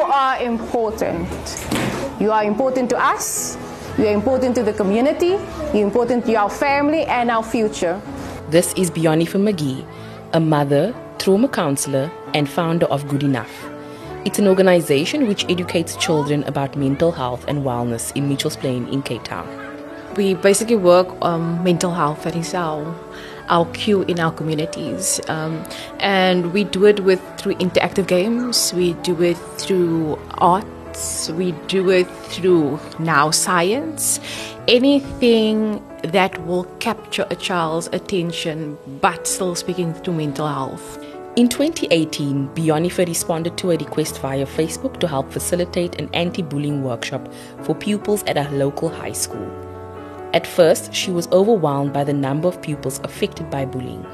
[0.00, 1.28] are important.
[2.20, 3.56] You are important to us,
[3.98, 5.38] you are important to the community,
[5.74, 8.00] you're important to our family and our future.
[8.50, 9.84] This is Beyonifer McGee,
[10.32, 13.48] a mother, trauma counselor, and founder of Good Enuf.
[14.24, 19.02] It's an organization which educates children about mental health and wellness in Mitchells Plain in
[19.02, 19.46] Cape Town.
[20.16, 22.94] We basically work on mental health, that is our,
[23.48, 25.20] our cue in our communities.
[25.28, 25.64] Um,
[26.00, 31.90] and we do it with through interactive games, we do it through arts, we do
[31.90, 34.20] it through now science.
[34.68, 40.98] Anything that will capture a child's attention but still speaking to mental health.
[41.36, 46.82] In 2018, Beyonifer responded to a request via Facebook to help facilitate an anti bullying
[46.82, 47.28] workshop
[47.62, 49.65] for pupils at a local high school.
[50.36, 54.04] At first, she was overwhelmed by the number of pupils affected by bullying.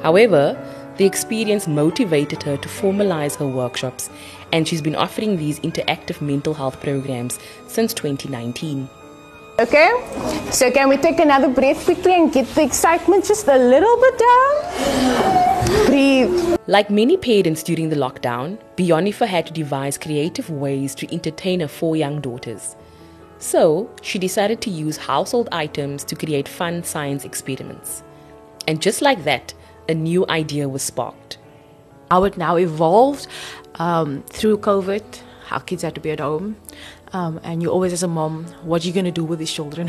[0.00, 0.56] However,
[0.96, 4.10] the experience motivated her to formalize her workshops,
[4.52, 8.88] and she's been offering these interactive mental health programs since 2019.
[9.58, 9.90] Okay,
[10.52, 14.18] so can we take another breath quickly and get the excitement just a little bit
[14.18, 15.86] down?
[15.86, 16.58] Breathe.
[16.68, 21.66] Like many parents during the lockdown, Beyonifer had to devise creative ways to entertain her
[21.66, 22.76] four young daughters.
[23.40, 28.02] So, she decided to use household items to create fun science experiments.
[28.68, 29.54] And just like that,
[29.88, 31.38] a new idea was sparked.
[32.10, 33.26] How it now evolved
[33.76, 35.02] um, through COVID,
[35.50, 36.56] our kids had to be at home.
[37.14, 39.50] Um, and you always, as a mom, what are you going to do with these
[39.50, 39.88] children?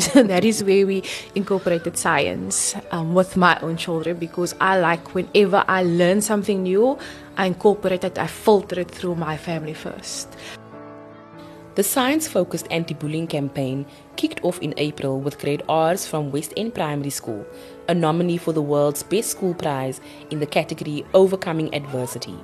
[0.00, 1.04] so that is where we
[1.36, 6.98] incorporated science um, with my own children because I like whenever I learn something new,
[7.36, 10.36] I incorporate it, I filter it through my family first.
[11.76, 13.84] The science focused anti bullying campaign
[14.16, 17.44] kicked off in April with grade R's from West End Primary School,
[17.86, 22.38] a nominee for the world's best school prize in the category Overcoming Adversity.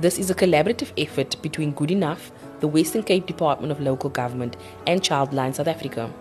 [0.00, 4.58] This is a collaborative effort between Good Enuf, the Western Cape Department of Local Government,
[4.86, 6.12] and Childline South Africa.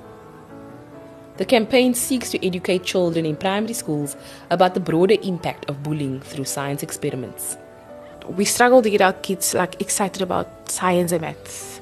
[1.35, 4.15] The campaign seeks to educate children in primary schools
[4.49, 7.57] about the broader impact of bullying through science experiments.
[8.29, 11.81] We struggle to get our kids like excited about science and maths,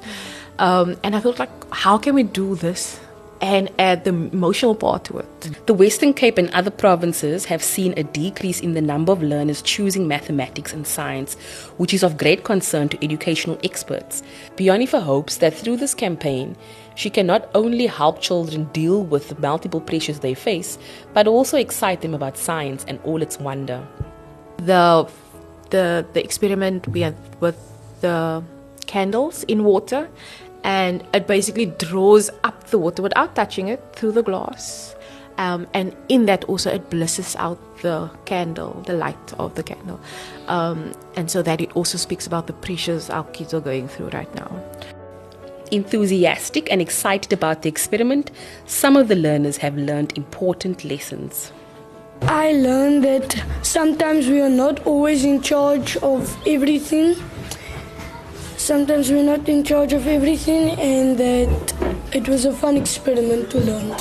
[0.58, 3.00] um, and I felt like, how can we do this
[3.44, 5.66] and add the emotional part to it.
[5.66, 9.60] The Western Cape and other provinces have seen a decrease in the number of learners
[9.60, 11.34] choosing mathematics and science,
[11.76, 14.22] which is of great concern to educational experts.
[14.56, 16.56] Beyonifer hopes that through this campaign,
[16.94, 20.78] she can not only help children deal with the multiple pressures they face,
[21.12, 23.86] but also excite them about science and all its wonder.
[24.56, 25.06] The
[25.74, 27.58] the the experiment we had with
[28.00, 28.42] the
[28.86, 30.08] candles in water
[30.62, 34.94] and it basically draws up the water without touching it through the glass.
[35.36, 40.00] Um, and in that also it blisses out the candle, the light of the candle.
[40.46, 44.10] Um, and so that it also speaks about the pressures our kids are going through
[44.10, 44.50] right now.
[45.72, 48.30] Enthusiastic and excited about the experiment,
[48.66, 51.52] some of the learners have learned important lessons.
[52.26, 57.16] I learned that sometimes we are not always in charge of everything
[58.64, 61.74] sometimes we're not in charge of everything and that
[62.14, 63.94] it was a fun experiment to learn.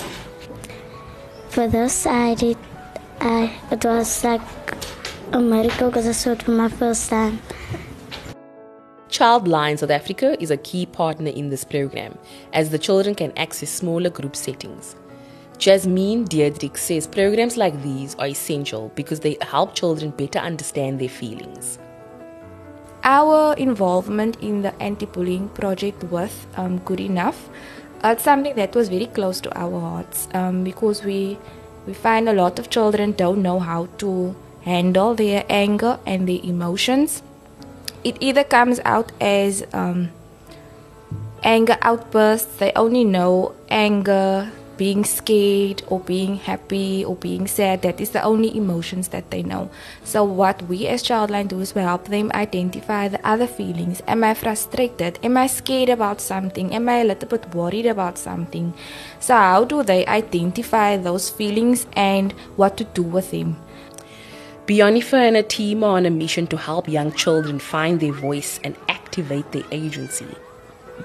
[1.49, 2.57] For this, I did,
[3.19, 4.41] I, it was like
[5.33, 7.41] a miracle because I saw it for my first time.
[9.09, 12.17] Childline South Africa is a key partner in this program
[12.53, 14.95] as the children can access smaller group settings.
[15.63, 21.09] Jasmine Diedrich says programs like these are essential because they help children better understand their
[21.21, 21.79] feelings
[23.03, 27.49] our involvement in the anti-bullying project was um, good enough.
[28.03, 31.37] It's something that was very close to our hearts um, because we
[31.85, 36.39] we find a lot of children don't know how to handle their anger and their
[36.43, 37.21] emotions.
[38.05, 40.11] It either comes out as um,
[41.43, 42.55] anger outbursts.
[42.55, 48.23] They only know anger, being scared or being happy or being sad that is the
[48.23, 49.69] only emotions that they know.
[50.03, 54.01] So what we as childline do is we help them identify the other feelings.
[54.07, 55.19] Am i frustrated?
[55.23, 56.73] Am i scared about something?
[56.73, 58.73] Am i a little bit worried about something?
[59.19, 63.57] So how do they identify those feelings and what to do with them?
[64.65, 68.59] Beyonifer and her team are on a mission to help young children find their voice
[68.63, 70.27] and activate their agency.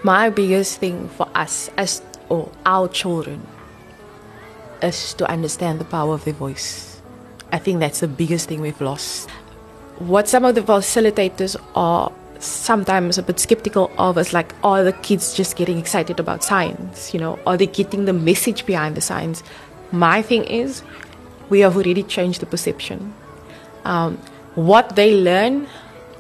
[0.05, 3.41] My biggest thing for us as or our children
[4.83, 7.01] is to understand the power of their voice.
[7.53, 9.29] I think that's the biggest thing we've lost.
[9.99, 14.93] What some of the facilitators are sometimes a bit skeptical of is like, are the
[14.93, 17.13] kids just getting excited about science?
[17.13, 19.43] You know, are they getting the message behind the science?
[19.91, 20.83] My thing is,
[21.49, 23.15] we have already changed the perception.
[23.85, 24.19] Um,
[24.55, 25.67] what they learn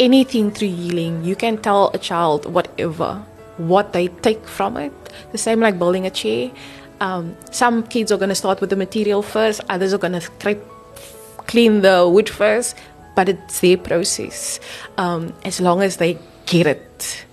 [0.00, 1.24] anything through healing.
[1.24, 3.14] You can tell a child whatever,
[3.56, 4.92] what they take from it.
[5.32, 6.50] The same like building a chair.
[7.00, 10.58] Um, some kids are going to start with the material first, others are going to
[11.46, 12.76] clean the wood first,
[13.14, 14.60] but it's their process
[14.96, 17.24] um, as long as they get it.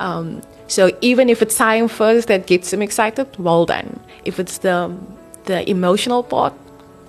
[0.00, 4.00] Um, so even if it's time first that gets them excited, well done.
[4.24, 4.96] If it's the
[5.44, 6.54] the emotional part,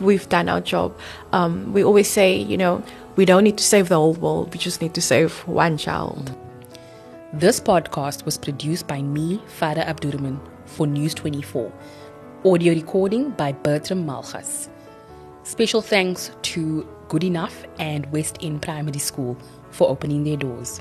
[0.02, 0.94] we've done our job.
[1.32, 2.84] Um, we always say, you know,
[3.16, 4.52] we don't need to save the whole world.
[4.54, 6.36] We just need to save one child.
[7.32, 11.72] This podcast was produced by me, Farah Abdurrahman, for News 24.
[12.46, 14.70] Audio recording by Bertram Malchas.
[15.42, 19.36] Special thanks to Good Enuf and West End Primary School
[19.72, 20.80] for opening their doors.